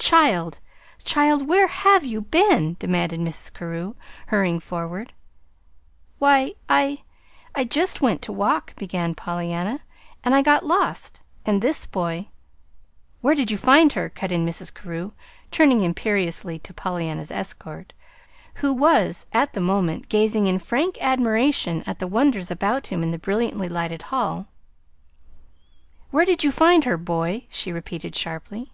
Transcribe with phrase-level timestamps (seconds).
[0.00, 0.58] "Child,
[1.04, 3.52] child, where HAVE you been?" demanded Mrs.
[3.52, 3.94] Carew,
[4.26, 5.12] hurrying forward.
[6.18, 7.02] "Why, I
[7.54, 9.78] I just went to walk," began Pollyanna,
[10.24, 12.26] "and I got lost, and this boy"
[13.20, 14.74] "Where did you find her?" cut in Mrs.
[14.74, 15.12] Carew,
[15.52, 17.92] turning imperiously to Pollyanna's escort,
[18.54, 23.12] who was, at the moment, gazing in frank admiration at the wonders about him in
[23.12, 24.48] the brilliantly lighted hall.
[26.10, 28.72] "Where did you find her, boy?" she repeated sharply.